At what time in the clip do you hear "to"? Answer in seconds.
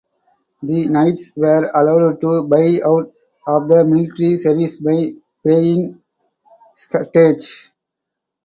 2.21-2.47